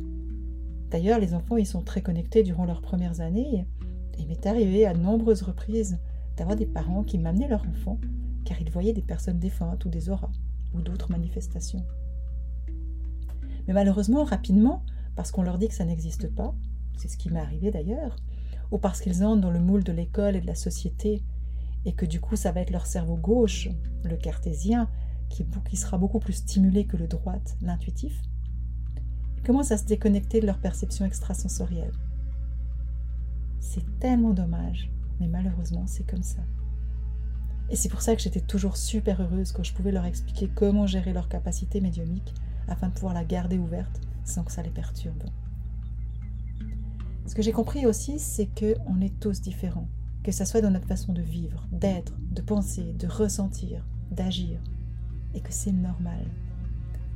D'ailleurs, 0.90 1.20
les 1.20 1.34
enfants 1.34 1.56
y 1.56 1.66
sont 1.66 1.82
très 1.82 2.02
connectés 2.02 2.42
durant 2.42 2.64
leurs 2.64 2.82
premières 2.82 3.20
années 3.20 3.66
et 4.16 4.20
il 4.20 4.26
m'est 4.26 4.46
arrivé 4.46 4.86
à 4.86 4.94
nombreuses 4.94 5.42
reprises 5.42 5.98
d'avoir 6.36 6.56
des 6.56 6.66
parents 6.66 7.04
qui 7.04 7.18
m'amenaient 7.18 7.48
leur 7.48 7.66
enfant 7.68 8.00
car 8.44 8.60
ils 8.60 8.70
voyaient 8.70 8.92
des 8.92 9.02
personnes 9.02 9.38
défuntes 9.38 9.84
ou 9.84 9.88
des 9.88 10.10
auras 10.10 10.30
ou 10.74 10.82
d'autres 10.82 11.10
manifestations. 11.10 11.84
Mais 13.66 13.74
malheureusement, 13.74 14.24
rapidement, 14.24 14.82
parce 15.16 15.30
qu'on 15.30 15.42
leur 15.42 15.58
dit 15.58 15.68
que 15.68 15.74
ça 15.74 15.84
n'existe 15.84 16.28
pas, 16.34 16.54
c'est 16.96 17.08
ce 17.08 17.16
qui 17.16 17.30
m'est 17.30 17.40
arrivé 17.40 17.70
d'ailleurs, 17.70 18.16
ou 18.70 18.78
parce 18.78 19.00
qu'ils 19.00 19.24
entrent 19.24 19.40
dans 19.40 19.50
le 19.50 19.60
moule 19.60 19.84
de 19.84 19.92
l'école 19.92 20.36
et 20.36 20.40
de 20.40 20.46
la 20.46 20.54
société, 20.54 21.22
et 21.84 21.92
que 21.92 22.06
du 22.06 22.20
coup 22.20 22.36
ça 22.36 22.52
va 22.52 22.60
être 22.60 22.70
leur 22.70 22.86
cerveau 22.86 23.16
gauche, 23.16 23.68
le 24.04 24.16
cartésien, 24.16 24.88
qui, 25.28 25.76
sera 25.76 25.98
beaucoup 25.98 26.20
plus 26.20 26.34
stimulé 26.34 26.86
que 26.86 26.96
le 26.96 27.08
droite, 27.08 27.56
l'intuitif, 27.60 28.22
ils 29.36 29.42
commencent 29.42 29.72
à 29.72 29.78
se 29.78 29.84
déconnecter 29.84 30.40
de 30.40 30.46
leur 30.46 30.58
perception 30.58 31.04
extrasensorielle. 31.04 31.92
C'est 33.58 33.98
tellement 33.98 34.32
dommage, 34.32 34.90
mais 35.20 35.26
malheureusement 35.26 35.86
c'est 35.86 36.06
comme 36.08 36.22
ça. 36.22 36.42
Et 37.70 37.76
c'est 37.76 37.88
pour 37.88 38.02
ça 38.02 38.14
que 38.14 38.22
j'étais 38.22 38.40
toujours 38.40 38.76
super 38.76 39.20
heureuse 39.20 39.52
quand 39.52 39.64
je 39.64 39.72
pouvais 39.72 39.90
leur 39.92 40.04
expliquer 40.04 40.48
comment 40.54 40.86
gérer 40.86 41.12
leur 41.12 41.28
capacité 41.28 41.80
médiumique 41.80 42.34
afin 42.68 42.88
de 42.88 42.92
pouvoir 42.92 43.14
la 43.14 43.24
garder 43.24 43.58
ouverte 43.58 44.00
sans 44.24 44.44
que 44.44 44.52
ça 44.52 44.62
les 44.62 44.70
perturbe. 44.70 45.24
Ce 47.26 47.34
que 47.34 47.42
j'ai 47.42 47.52
compris 47.52 47.86
aussi, 47.86 48.18
c'est 48.18 48.46
que 48.46 48.76
on 48.86 49.00
est 49.00 49.18
tous 49.18 49.40
différents, 49.40 49.88
que 50.22 50.32
ce 50.32 50.44
soit 50.44 50.60
dans 50.60 50.70
notre 50.70 50.86
façon 50.86 51.12
de 51.12 51.22
vivre, 51.22 51.66
d'être, 51.72 52.12
de 52.30 52.42
penser, 52.42 52.92
de 52.98 53.06
ressentir, 53.06 53.86
d'agir, 54.10 54.60
et 55.34 55.40
que 55.40 55.52
c'est 55.52 55.72
normal. 55.72 56.26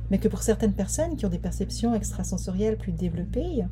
Mais 0.09 0.17
que 0.17 0.27
pour 0.27 0.41
certaines 0.41 0.73
personnes 0.73 1.15
qui 1.15 1.27
ont 1.27 1.29
des 1.29 1.37
perceptions 1.37 1.93
extrasensorielles 1.93 2.77
plus 2.77 2.91
développées, 2.91 3.65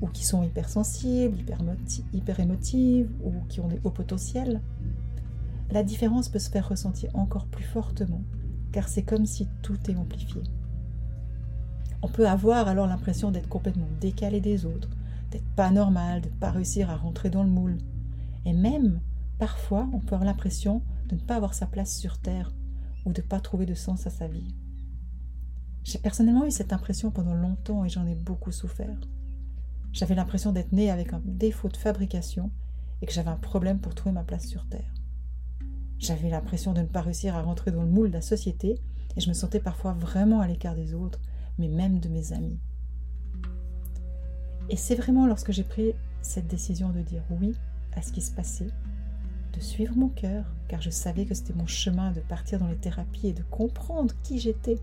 ou 0.00 0.06
qui 0.06 0.24
sont 0.24 0.44
hypersensibles, 0.44 1.38
hyper, 1.38 1.58
hyper 2.12 2.40
émotives, 2.40 3.10
ou 3.24 3.32
qui 3.48 3.60
ont 3.60 3.68
des 3.68 3.80
hauts 3.82 3.90
potentiels, 3.90 4.60
la 5.72 5.82
différence 5.82 6.28
peut 6.28 6.38
se 6.38 6.50
faire 6.50 6.68
ressentir 6.68 7.10
encore 7.14 7.46
plus 7.46 7.64
fortement, 7.64 8.22
car 8.70 8.88
c'est 8.88 9.02
comme 9.02 9.26
si 9.26 9.48
tout 9.62 9.78
est 9.90 9.96
amplifié. 9.96 10.42
On 12.02 12.08
peut 12.08 12.28
avoir 12.28 12.68
alors 12.68 12.86
l'impression 12.86 13.30
d'être 13.32 13.48
complètement 13.48 13.88
décalé 14.00 14.40
des 14.40 14.64
autres, 14.64 14.90
d'être 15.32 15.54
pas 15.56 15.70
normal, 15.70 16.20
de 16.20 16.28
ne 16.28 16.34
pas 16.34 16.50
réussir 16.50 16.90
à 16.90 16.96
rentrer 16.96 17.30
dans 17.30 17.42
le 17.42 17.50
moule. 17.50 17.78
Et 18.44 18.52
même, 18.52 19.00
parfois, 19.38 19.88
on 19.92 19.98
peut 19.98 20.14
avoir 20.14 20.24
l'impression 20.24 20.82
de 21.08 21.16
ne 21.16 21.20
pas 21.20 21.36
avoir 21.36 21.54
sa 21.54 21.66
place 21.66 21.96
sur 21.96 22.18
Terre 22.18 22.52
ou 23.04 23.12
de 23.12 23.22
ne 23.22 23.26
pas 23.26 23.40
trouver 23.40 23.66
de 23.66 23.74
sens 23.74 24.06
à 24.06 24.10
sa 24.10 24.28
vie. 24.28 24.54
J'ai 25.84 25.98
personnellement 25.98 26.46
eu 26.46 26.50
cette 26.50 26.72
impression 26.72 27.10
pendant 27.10 27.34
longtemps 27.34 27.84
et 27.84 27.88
j'en 27.88 28.06
ai 28.06 28.14
beaucoup 28.14 28.52
souffert. 28.52 29.00
J'avais 29.92 30.14
l'impression 30.14 30.52
d'être 30.52 30.72
né 30.72 30.90
avec 30.90 31.12
un 31.12 31.20
défaut 31.24 31.68
de 31.68 31.76
fabrication 31.76 32.50
et 33.00 33.06
que 33.06 33.12
j'avais 33.12 33.30
un 33.30 33.36
problème 33.36 33.80
pour 33.80 33.94
trouver 33.94 34.12
ma 34.12 34.22
place 34.22 34.46
sur 34.46 34.66
Terre. 34.68 34.94
J'avais 35.98 36.30
l'impression 36.30 36.72
de 36.72 36.80
ne 36.80 36.86
pas 36.86 37.00
réussir 37.00 37.36
à 37.36 37.42
rentrer 37.42 37.72
dans 37.72 37.82
le 37.82 37.90
moule 37.90 38.08
de 38.08 38.14
la 38.14 38.22
société 38.22 38.80
et 39.16 39.20
je 39.20 39.28
me 39.28 39.34
sentais 39.34 39.60
parfois 39.60 39.92
vraiment 39.92 40.40
à 40.40 40.46
l'écart 40.46 40.74
des 40.74 40.94
autres, 40.94 41.20
mais 41.58 41.68
même 41.68 42.00
de 42.00 42.08
mes 42.08 42.32
amis. 42.32 42.58
Et 44.72 44.76
c'est 44.76 44.94
vraiment 44.94 45.26
lorsque 45.26 45.52
j'ai 45.52 45.64
pris 45.64 45.92
cette 46.22 46.46
décision 46.46 46.88
de 46.88 47.02
dire 47.02 47.22
oui 47.30 47.54
à 47.92 48.00
ce 48.00 48.10
qui 48.10 48.22
se 48.22 48.32
passait, 48.32 48.70
de 49.52 49.60
suivre 49.60 49.94
mon 49.98 50.08
cœur, 50.08 50.46
car 50.66 50.80
je 50.80 50.88
savais 50.88 51.26
que 51.26 51.34
c'était 51.34 51.52
mon 51.52 51.66
chemin 51.66 52.10
de 52.10 52.20
partir 52.20 52.58
dans 52.58 52.68
les 52.68 52.78
thérapies 52.78 53.28
et 53.28 53.32
de 53.34 53.42
comprendre 53.42 54.14
qui 54.22 54.38
j'étais 54.38 54.78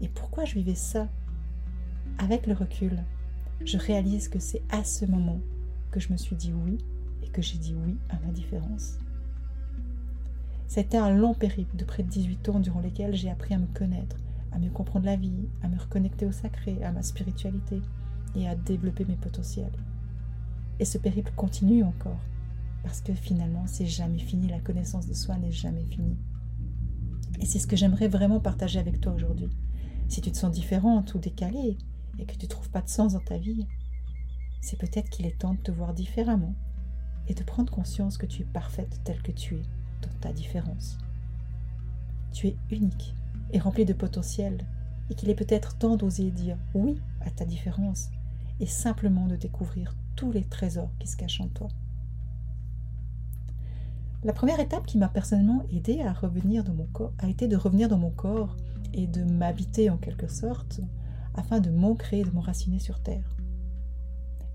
et 0.00 0.08
pourquoi 0.08 0.46
je 0.46 0.54
vivais 0.54 0.74
ça. 0.74 1.08
Avec 2.16 2.46
le 2.46 2.54
recul, 2.54 3.04
je 3.66 3.76
réalise 3.76 4.28
que 4.28 4.38
c'est 4.38 4.62
à 4.70 4.82
ce 4.82 5.04
moment 5.04 5.40
que 5.90 6.00
je 6.00 6.10
me 6.10 6.16
suis 6.16 6.36
dit 6.36 6.54
oui 6.54 6.78
et 7.22 7.28
que 7.28 7.42
j'ai 7.42 7.58
dit 7.58 7.76
oui 7.84 7.98
à 8.08 8.18
ma 8.26 8.32
différence. 8.32 8.96
C'était 10.68 10.96
un 10.96 11.10
long 11.10 11.34
périple 11.34 11.76
de 11.76 11.84
près 11.84 12.02
de 12.02 12.08
18 12.08 12.48
ans 12.48 12.60
durant 12.60 12.80
lesquels 12.80 13.14
j'ai 13.14 13.28
appris 13.28 13.52
à 13.52 13.58
me 13.58 13.66
connaître, 13.66 14.16
à 14.52 14.58
mieux 14.58 14.70
comprendre 14.70 15.04
la 15.04 15.16
vie, 15.16 15.50
à 15.62 15.68
me 15.68 15.78
reconnecter 15.78 16.24
au 16.24 16.32
sacré, 16.32 16.82
à 16.82 16.92
ma 16.92 17.02
spiritualité 17.02 17.82
et 18.34 18.48
à 18.48 18.54
développer 18.54 19.04
mes 19.04 19.16
potentiels. 19.16 19.72
Et 20.80 20.84
ce 20.84 20.98
périple 20.98 21.32
continue 21.36 21.84
encore, 21.84 22.20
parce 22.82 23.00
que 23.00 23.14
finalement, 23.14 23.64
c'est 23.66 23.86
jamais 23.86 24.18
fini, 24.18 24.48
la 24.48 24.60
connaissance 24.60 25.06
de 25.06 25.14
soi 25.14 25.36
n'est 25.36 25.52
jamais 25.52 25.84
finie. 25.84 26.18
Et 27.40 27.46
c'est 27.46 27.58
ce 27.58 27.66
que 27.66 27.76
j'aimerais 27.76 28.08
vraiment 28.08 28.40
partager 28.40 28.78
avec 28.78 29.00
toi 29.00 29.12
aujourd'hui. 29.12 29.50
Si 30.08 30.20
tu 30.20 30.30
te 30.30 30.36
sens 30.36 30.52
différente 30.52 31.14
ou 31.14 31.18
décalée 31.18 31.78
et 32.18 32.26
que 32.26 32.34
tu 32.34 32.46
ne 32.46 32.50
trouves 32.50 32.70
pas 32.70 32.82
de 32.82 32.88
sens 32.88 33.14
dans 33.14 33.20
ta 33.20 33.38
vie, 33.38 33.66
c'est 34.60 34.78
peut-être 34.78 35.10
qu'il 35.10 35.26
est 35.26 35.38
temps 35.38 35.54
de 35.54 35.60
te 35.60 35.70
voir 35.70 35.94
différemment 35.94 36.54
et 37.28 37.34
de 37.34 37.42
prendre 37.42 37.72
conscience 37.72 38.18
que 38.18 38.26
tu 38.26 38.42
es 38.42 38.46
parfaite 38.46 39.00
telle 39.04 39.22
que 39.22 39.32
tu 39.32 39.56
es 39.56 39.62
ta 40.20 40.32
différence. 40.32 40.98
Tu 42.32 42.48
es 42.48 42.56
unique 42.70 43.14
et 43.52 43.58
rempli 43.58 43.84
de 43.84 43.92
potentiel 43.92 44.66
et 45.10 45.14
qu'il 45.14 45.28
est 45.30 45.34
peut-être 45.34 45.76
temps 45.76 45.96
d'oser 45.96 46.30
dire 46.30 46.56
oui 46.74 47.00
à 47.20 47.30
ta 47.30 47.44
différence 47.44 48.08
et 48.60 48.66
simplement 48.66 49.26
de 49.26 49.36
découvrir 49.36 49.96
tous 50.16 50.32
les 50.32 50.44
trésors 50.44 50.90
qui 50.98 51.06
se 51.06 51.16
cachent 51.16 51.40
en 51.40 51.48
toi. 51.48 51.68
La 54.22 54.32
première 54.32 54.60
étape 54.60 54.86
qui 54.86 54.96
m'a 54.96 55.08
personnellement 55.08 55.64
aidé 55.70 56.00
à 56.00 56.12
revenir 56.12 56.64
dans 56.64 56.72
mon 56.72 56.86
corps 56.86 57.12
a 57.18 57.28
été 57.28 57.46
de 57.46 57.56
revenir 57.56 57.88
dans 57.88 57.98
mon 57.98 58.10
corps 58.10 58.56
et 58.94 59.06
de 59.06 59.22
m'habiter 59.22 59.90
en 59.90 59.98
quelque 59.98 60.28
sorte 60.28 60.80
afin 61.34 61.60
de 61.60 61.70
m'ancrer 61.70 62.22
de 62.22 62.30
m'enraciner 62.30 62.78
sur 62.78 63.02
terre. 63.02 63.36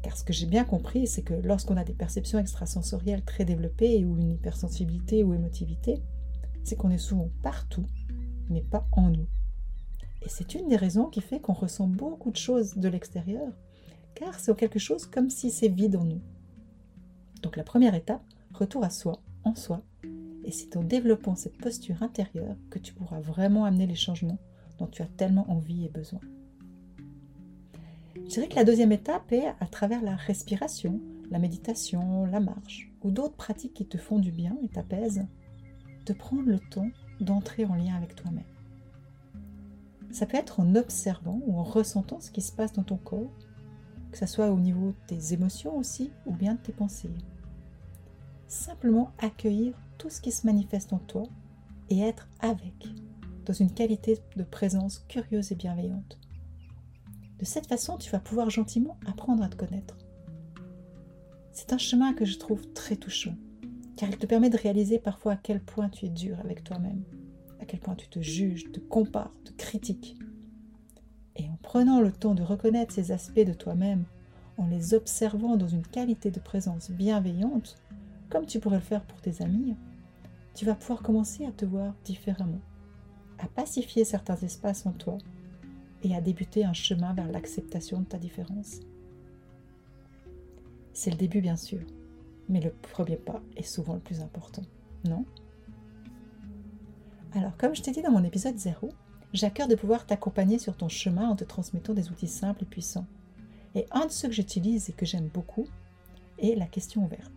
Car 0.02 0.18
ce 0.18 0.24
que 0.24 0.34
j'ai 0.34 0.46
bien 0.46 0.64
compris, 0.64 1.08
c'est 1.08 1.22
que 1.22 1.34
lorsqu'on 1.34 1.78
a 1.78 1.84
des 1.84 1.94
perceptions 1.94 2.40
extrasensorielles 2.40 3.24
très 3.24 3.46
développées 3.46 4.06
ou 4.06 4.18
une 4.18 4.32
hypersensibilité 4.32 5.24
ou 5.24 5.34
émotivité, 5.34 6.02
c'est 6.64 6.76
qu'on 6.76 6.90
est 6.90 6.98
souvent 6.98 7.30
partout, 7.44 7.86
mais 8.50 8.62
pas 8.62 8.88
en 8.94 9.10
nous. 9.10 9.28
Et 10.22 10.30
c'est 10.30 10.56
une 10.56 10.68
des 10.68 10.78
raisons 10.78 11.06
qui 11.06 11.22
fait 11.22 11.40
qu'on 11.40 11.54
ressent 11.54 11.88
beaucoup 11.88 12.32
de 12.32 12.38
choses 12.38 12.76
de 12.76 12.88
l'extérieur, 12.90 13.54
car 14.16 14.40
c'est 14.40 14.56
quelque 14.56 14.80
chose 14.80 15.06
comme 15.06 15.30
si 15.30 15.52
c'est 15.52 15.68
vide 15.68 15.96
en 15.96 16.06
nous. 16.06 16.22
Donc 17.42 17.56
la 17.56 17.64
première 17.64 17.96
étape, 17.96 18.24
retour 18.54 18.84
à 18.84 18.90
soi, 18.90 19.22
en 19.44 19.56
soi, 19.56 19.82
et 20.44 20.52
c'est 20.52 20.76
en 20.78 20.84
développant 20.84 21.36
cette 21.36 21.58
posture 21.58 22.02
intérieure 22.04 22.56
que 22.70 22.80
tu 22.80 22.94
pourras 22.94 23.20
vraiment 23.20 23.66
amener 23.66 23.88
les 23.88 23.96
changements 23.96 24.40
dont 24.78 24.88
tu 24.88 25.02
as 25.02 25.08
tellement 25.08 25.50
envie 25.52 25.86
et 25.86 25.90
besoin. 25.90 26.22
Je 28.16 28.36
dirais 28.36 28.48
que 28.48 28.56
la 28.56 28.64
deuxième 28.64 28.92
étape 28.92 29.32
est 29.32 29.48
à 29.60 29.66
travers 29.66 30.02
la 30.02 30.16
respiration, 30.16 31.00
la 31.30 31.40
méditation, 31.40 32.26
la 32.26 32.40
marche 32.40 32.92
ou 33.02 33.12
d'autres 33.12 33.36
pratiques 33.36 33.74
qui 33.74 33.86
te 33.88 33.98
font 33.98 34.20
du 34.20 34.32
bien 34.32 34.58
et 34.64 34.70
t'apaisent, 34.70 35.26
de 36.06 36.14
prendre 36.14 36.48
le 36.48 36.60
temps 36.60 36.90
d'entrer 37.20 37.66
en 37.66 37.76
lien 37.76 37.96
avec 37.96 38.16
toi-même. 38.16 38.44
Ça 40.12 40.26
peut 40.26 40.38
être 40.38 40.60
en 40.60 40.76
observant 40.76 41.40
ou 41.46 41.60
en 41.60 41.64
ressentant 41.64 42.20
ce 42.20 42.32
qui 42.32 42.42
se 42.42 42.52
passe 42.52 42.74
dans 42.74 42.84
ton 42.84 42.98
corps, 42.98 43.32
que 44.12 44.18
ce 44.18 44.26
soit 44.26 44.52
au 44.52 44.60
niveau 44.60 44.92
de 44.92 45.08
tes 45.08 45.34
émotions 45.34 45.78
aussi 45.78 46.12
ou 46.26 46.34
bien 46.34 46.56
de 46.56 46.60
tes 46.60 46.74
pensées. 46.74 47.12
Simplement 48.48 49.12
accueillir 49.20 49.76
tout 49.98 50.10
ce 50.10 50.22
qui 50.22 50.32
se 50.32 50.46
manifeste 50.46 50.94
en 50.94 51.00
toi 51.00 51.24
et 51.90 52.00
être 52.00 52.28
avec, 52.40 52.88
dans 53.46 53.54
une 53.54 53.72
qualité 53.72 54.18
de 54.36 54.44
présence 54.44 55.06
curieuse 55.08 55.52
et 55.52 55.56
bienveillante. 55.56 56.20
De 57.40 57.46
cette 57.46 57.68
façon, 57.68 57.98
tu 57.98 58.10
vas 58.12 58.20
pouvoir 58.20 58.50
gentiment 58.50 58.98
apprendre 59.06 59.44
à 59.44 59.50
te 59.50 59.56
connaître. 59.56 59.98
C'est 61.52 61.74
un 61.74 61.78
chemin 61.78 62.14
que 62.14 62.26
je 62.26 62.38
trouve 62.38 62.66
très 62.74 62.96
touchant, 62.96 63.36
car 63.96 64.10
il 64.10 64.18
te 64.18 64.26
permet 64.26 64.50
de 64.50 64.58
réaliser 64.58 65.00
parfois 65.00 65.34
à 65.34 65.38
quel 65.38 65.62
point 65.62 65.90
tu 65.90 66.06
es 66.06 66.10
dur 66.10 66.40
avec 66.40 66.64
toi-même, 66.64 67.04
à 67.60 67.66
quel 67.66 67.80
point 67.80 67.96
tu 67.96 68.08
te 68.08 68.22
juges, 68.22 68.72
te 68.72 68.80
compares, 68.80 69.34
te 69.44 69.52
critiques. 69.54 70.18
Prenant 71.70 72.02
le 72.02 72.12
temps 72.12 72.34
de 72.34 72.42
reconnaître 72.42 72.92
ces 72.92 73.12
aspects 73.12 73.46
de 73.46 73.54
toi-même, 73.54 74.06
en 74.58 74.66
les 74.66 74.96
observant 74.96 75.56
dans 75.56 75.68
une 75.68 75.86
qualité 75.86 76.32
de 76.32 76.40
présence 76.40 76.90
bienveillante, 76.90 77.78
comme 78.32 78.48
tu 78.48 78.60
pourrais 78.60 78.78
le 78.78 78.82
faire 78.82 79.04
pour 79.04 79.22
tes 79.22 79.44
amis, 79.44 79.76
tu 80.56 80.66
vas 80.66 80.74
pouvoir 80.74 81.04
commencer 81.04 81.46
à 81.46 81.52
te 81.52 81.66
voir 81.66 81.94
différemment, 82.04 82.60
à 83.38 83.46
pacifier 83.46 84.04
certains 84.04 84.38
espaces 84.38 84.88
en 84.88 84.94
toi 84.94 85.20
et 86.02 86.16
à 86.16 86.22
débuter 86.22 86.66
un 86.66 86.74
chemin 86.74 87.14
vers 87.14 87.32
l'acceptation 87.32 88.00
de 88.00 88.06
ta 88.06 88.18
différence. 88.18 88.80
C'est 90.94 91.12
le 91.12 91.18
début 91.18 91.40
bien 91.40 91.56
sûr, 91.56 91.82
mais 92.48 92.62
le 92.62 92.72
premier 92.72 93.18
pas 93.18 93.44
est 93.56 93.62
souvent 93.62 93.94
le 93.94 94.00
plus 94.00 94.22
important, 94.22 94.64
non? 95.06 95.24
Alors 97.34 97.56
comme 97.58 97.76
je 97.76 97.84
t'ai 97.84 97.92
dit 97.92 98.02
dans 98.02 98.10
mon 98.10 98.24
épisode 98.24 98.58
0, 98.58 98.90
j'ai 99.34 99.46
à 99.46 99.50
cœur 99.50 99.68
de 99.68 99.76
pouvoir 99.76 100.06
t'accompagner 100.06 100.60
sur 100.60 100.76
ton 100.76 100.90
chemin 100.90 101.30
en 101.30 101.36
te 101.36 101.44
transmettant 101.44 101.94
des 101.94 102.10
outils 102.10 102.28
simples 102.28 102.64
et 102.64 102.68
puissants. 102.68 103.08
Et 103.76 103.86
un 103.92 104.06
de 104.06 104.12
ceux 104.12 104.28
que 104.28 104.34
j'utilise 104.34 104.90
et 104.90 104.94
que 104.94 105.06
j'aime 105.06 105.28
beaucoup 105.28 105.68
est 106.40 106.56
la 106.56 106.66
question 106.66 107.06
ouverte. 107.06 107.32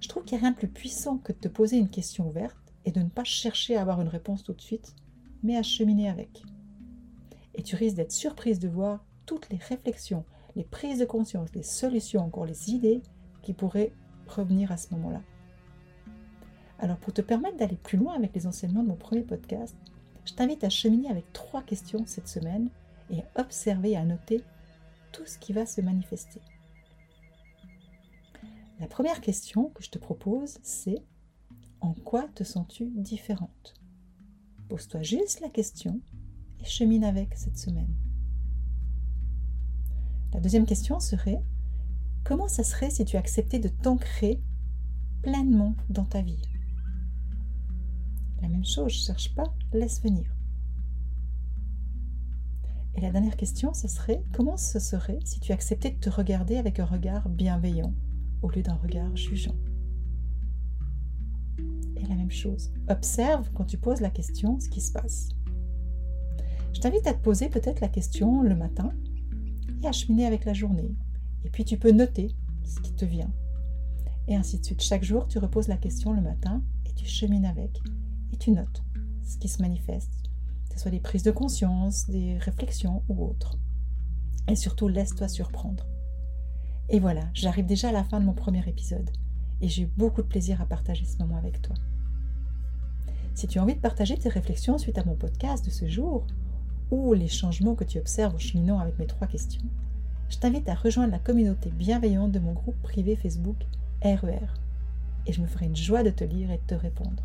Je 0.00 0.08
trouve 0.08 0.24
qu'il 0.24 0.36
n'y 0.36 0.42
a 0.42 0.46
rien 0.46 0.52
de 0.52 0.58
plus 0.58 0.68
puissant 0.68 1.18
que 1.18 1.32
de 1.32 1.38
te 1.38 1.48
poser 1.48 1.76
une 1.76 1.88
question 1.88 2.28
ouverte 2.28 2.56
et 2.84 2.90
de 2.90 3.00
ne 3.00 3.08
pas 3.08 3.24
chercher 3.24 3.76
à 3.76 3.82
avoir 3.82 4.00
une 4.00 4.08
réponse 4.08 4.42
tout 4.42 4.52
de 4.52 4.60
suite, 4.60 4.94
mais 5.42 5.56
à 5.56 5.62
cheminer 5.62 6.08
avec 6.10 6.42
et 7.54 7.62
tu 7.62 7.76
risques 7.76 7.96
d'être 7.96 8.12
surprise 8.12 8.58
de 8.58 8.68
voir 8.68 9.04
toutes 9.26 9.48
les 9.50 9.58
réflexions, 9.58 10.24
les 10.56 10.64
prises 10.64 10.98
de 10.98 11.04
conscience, 11.04 11.54
les 11.54 11.62
solutions, 11.62 12.22
encore 12.22 12.46
les 12.46 12.70
idées 12.70 13.02
qui 13.42 13.52
pourraient 13.52 13.92
revenir 14.26 14.72
à 14.72 14.76
ce 14.76 14.92
moment-là. 14.94 15.22
Alors 16.78 16.96
pour 16.98 17.12
te 17.12 17.22
permettre 17.22 17.56
d'aller 17.56 17.76
plus 17.76 17.96
loin 17.96 18.14
avec 18.14 18.34
les 18.34 18.46
enseignements 18.46 18.82
de 18.82 18.88
mon 18.88 18.96
premier 18.96 19.22
podcast, 19.22 19.76
je 20.24 20.34
t'invite 20.34 20.64
à 20.64 20.70
cheminer 20.70 21.08
avec 21.08 21.32
trois 21.32 21.62
questions 21.62 22.04
cette 22.06 22.28
semaine 22.28 22.70
et 23.10 23.20
à 23.20 23.40
observer 23.40 23.92
et 23.92 23.96
à 23.96 24.04
noter 24.04 24.42
tout 25.12 25.26
ce 25.26 25.38
qui 25.38 25.52
va 25.52 25.66
se 25.66 25.80
manifester. 25.80 26.40
La 28.80 28.86
première 28.86 29.20
question 29.20 29.70
que 29.70 29.82
je 29.82 29.90
te 29.90 29.98
propose, 29.98 30.58
c'est 30.62 31.02
en 31.80 31.94
quoi 31.94 32.26
te 32.34 32.44
sens-tu 32.44 32.86
différente? 32.86 33.74
Pose-toi 34.68 35.02
juste 35.02 35.40
la 35.40 35.50
question 35.50 36.00
chemine 36.64 37.04
avec 37.04 37.34
cette 37.34 37.58
semaine. 37.58 37.94
La 40.32 40.40
deuxième 40.40 40.64
question 40.64 40.98
serait, 40.98 41.42
Comment 42.24 42.48
ça 42.48 42.64
serait 42.64 42.88
si 42.88 43.04
tu 43.04 43.18
acceptais 43.18 43.58
de 43.58 43.68
t'ancrer 43.68 44.40
pleinement 45.22 45.76
dans 45.90 46.06
ta 46.06 46.22
vie? 46.22 46.40
La 48.44 48.50
même 48.50 48.64
chose, 48.66 48.92
je 48.92 48.98
cherche 48.98 49.34
pas, 49.34 49.54
laisse 49.72 50.02
venir. 50.02 50.36
Et 52.94 53.00
la 53.00 53.10
dernière 53.10 53.38
question, 53.38 53.72
ce 53.72 53.88
serait 53.88 54.22
comment 54.34 54.58
ce 54.58 54.78
serait 54.78 55.18
si 55.24 55.40
tu 55.40 55.52
acceptais 55.52 55.92
de 55.92 55.98
te 55.98 56.10
regarder 56.10 56.58
avec 56.58 56.78
un 56.78 56.84
regard 56.84 57.30
bienveillant 57.30 57.94
au 58.42 58.50
lieu 58.50 58.60
d'un 58.60 58.74
regard 58.74 59.16
jugeant? 59.16 59.56
Et 61.96 62.04
la 62.06 62.16
même 62.16 62.30
chose, 62.30 62.70
observe 62.90 63.50
quand 63.54 63.64
tu 63.64 63.78
poses 63.78 64.02
la 64.02 64.10
question 64.10 64.60
ce 64.60 64.68
qui 64.68 64.82
se 64.82 64.92
passe. 64.92 65.30
Je 66.74 66.80
t'invite 66.80 67.06
à 67.06 67.14
te 67.14 67.22
poser 67.22 67.48
peut-être 67.48 67.80
la 67.80 67.88
question 67.88 68.42
le 68.42 68.54
matin 68.54 68.92
et 69.82 69.86
à 69.86 69.92
cheminer 69.92 70.26
avec 70.26 70.44
la 70.44 70.52
journée. 70.52 70.94
Et 71.46 71.48
puis 71.48 71.64
tu 71.64 71.78
peux 71.78 71.92
noter 71.92 72.36
ce 72.62 72.78
qui 72.80 72.92
te 72.92 73.06
vient. 73.06 73.32
Et 74.28 74.36
ainsi 74.36 74.58
de 74.58 74.66
suite. 74.66 74.82
Chaque 74.82 75.02
jour, 75.02 75.28
tu 75.28 75.38
reposes 75.38 75.68
la 75.68 75.78
question 75.78 76.12
le 76.12 76.20
matin 76.20 76.62
et 76.84 76.92
tu 76.92 77.06
chemines 77.06 77.46
avec. 77.46 77.80
Et 78.34 78.36
tu 78.36 78.50
notes 78.50 78.82
ce 79.22 79.38
qui 79.38 79.46
se 79.46 79.62
manifeste, 79.62 80.10
que 80.68 80.74
ce 80.74 80.80
soit 80.80 80.90
des 80.90 80.98
prises 80.98 81.22
de 81.22 81.30
conscience, 81.30 82.10
des 82.10 82.36
réflexions 82.38 83.04
ou 83.08 83.24
autres. 83.24 83.60
Et 84.48 84.56
surtout, 84.56 84.88
laisse-toi 84.88 85.28
surprendre. 85.28 85.86
Et 86.88 86.98
voilà, 86.98 87.28
j'arrive 87.32 87.66
déjà 87.66 87.90
à 87.90 87.92
la 87.92 88.02
fin 88.02 88.18
de 88.18 88.24
mon 88.24 88.32
premier 88.32 88.68
épisode. 88.68 89.08
Et 89.60 89.68
j'ai 89.68 89.82
eu 89.82 89.90
beaucoup 89.96 90.20
de 90.20 90.26
plaisir 90.26 90.60
à 90.60 90.66
partager 90.66 91.04
ce 91.04 91.16
moment 91.18 91.36
avec 91.36 91.62
toi. 91.62 91.76
Si 93.36 93.46
tu 93.46 93.60
as 93.60 93.62
envie 93.62 93.76
de 93.76 93.80
partager 93.80 94.18
tes 94.18 94.30
réflexions 94.30 94.78
suite 94.78 94.98
à 94.98 95.04
mon 95.04 95.14
podcast 95.14 95.64
de 95.64 95.70
ce 95.70 95.86
jour, 95.86 96.26
ou 96.90 97.12
les 97.12 97.28
changements 97.28 97.76
que 97.76 97.84
tu 97.84 98.00
observes 98.00 98.34
en 98.34 98.38
cheminant 98.38 98.80
avec 98.80 98.98
mes 98.98 99.06
trois 99.06 99.28
questions, 99.28 99.62
je 100.28 100.38
t'invite 100.38 100.68
à 100.68 100.74
rejoindre 100.74 101.12
la 101.12 101.20
communauté 101.20 101.70
bienveillante 101.70 102.32
de 102.32 102.40
mon 102.40 102.52
groupe 102.52 102.82
privé 102.82 103.14
Facebook 103.14 103.64
RER. 104.02 104.16
E 104.18 105.28
et 105.28 105.32
je 105.32 105.40
me 105.40 105.46
ferai 105.46 105.66
une 105.66 105.76
joie 105.76 106.02
de 106.02 106.10
te 106.10 106.24
lire 106.24 106.50
et 106.50 106.58
de 106.58 106.66
te 106.66 106.74
répondre. 106.74 107.22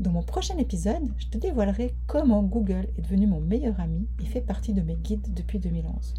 Dans 0.00 0.12
mon 0.12 0.22
prochain 0.22 0.56
épisode, 0.58 1.10
je 1.18 1.26
te 1.26 1.38
dévoilerai 1.38 1.92
comment 2.06 2.44
Google 2.44 2.86
est 2.96 3.02
devenu 3.02 3.26
mon 3.26 3.40
meilleur 3.40 3.80
ami 3.80 4.06
et 4.22 4.26
fait 4.26 4.40
partie 4.40 4.72
de 4.72 4.80
mes 4.80 4.94
guides 4.94 5.34
depuis 5.34 5.58
2011. 5.58 6.14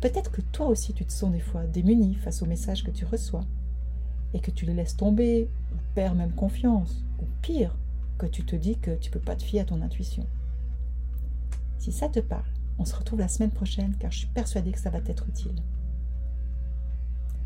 Peut-être 0.00 0.32
que 0.32 0.40
toi 0.40 0.66
aussi 0.66 0.92
tu 0.92 1.06
te 1.06 1.12
sens 1.12 1.30
des 1.30 1.38
fois 1.38 1.66
démuni 1.66 2.16
face 2.16 2.42
aux 2.42 2.46
messages 2.46 2.82
que 2.82 2.90
tu 2.90 3.04
reçois 3.04 3.44
et 4.34 4.40
que 4.40 4.50
tu 4.50 4.66
les 4.66 4.74
laisses 4.74 4.96
tomber 4.96 5.48
ou 5.72 5.76
perds 5.94 6.16
même 6.16 6.32
confiance 6.32 7.04
ou 7.22 7.26
pire, 7.42 7.76
que 8.18 8.26
tu 8.26 8.44
te 8.44 8.56
dis 8.56 8.76
que 8.76 8.96
tu 8.96 9.12
peux 9.12 9.20
pas 9.20 9.36
te 9.36 9.44
fier 9.44 9.60
à 9.60 9.64
ton 9.64 9.80
intuition. 9.80 10.26
Si 11.78 11.92
ça 11.92 12.08
te 12.08 12.18
parle, 12.18 12.42
on 12.80 12.84
se 12.84 12.96
retrouve 12.96 13.20
la 13.20 13.28
semaine 13.28 13.52
prochaine 13.52 13.94
car 14.00 14.10
je 14.10 14.18
suis 14.18 14.28
persuadée 14.34 14.72
que 14.72 14.80
ça 14.80 14.90
va 14.90 15.00
t'être 15.00 15.28
utile. 15.28 15.62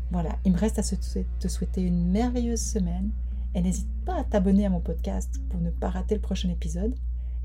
Voilà, 0.09 0.39
il 0.43 0.53
me 0.53 0.57
reste 0.57 0.79
à 0.79 0.83
te 0.83 1.47
souhaiter 1.47 1.83
une 1.83 2.09
merveilleuse 2.09 2.59
semaine 2.59 3.11
et 3.53 3.61
n'hésite 3.61 3.89
pas 4.05 4.19
à 4.19 4.23
t'abonner 4.23 4.65
à 4.65 4.69
mon 4.69 4.79
podcast 4.79 5.41
pour 5.49 5.59
ne 5.59 5.69
pas 5.69 5.89
rater 5.89 6.15
le 6.15 6.21
prochain 6.21 6.49
épisode 6.49 6.95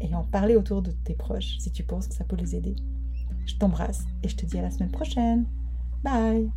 et 0.00 0.14
en 0.14 0.24
parler 0.24 0.56
autour 0.56 0.82
de 0.82 0.90
tes 0.90 1.14
proches 1.14 1.58
si 1.58 1.70
tu 1.72 1.82
penses 1.82 2.06
que 2.08 2.14
ça 2.14 2.24
peut 2.24 2.36
les 2.36 2.54
aider. 2.54 2.76
Je 3.46 3.56
t'embrasse 3.56 4.04
et 4.22 4.28
je 4.28 4.36
te 4.36 4.46
dis 4.46 4.58
à 4.58 4.62
la 4.62 4.70
semaine 4.70 4.90
prochaine. 4.90 5.46
Bye 6.02 6.50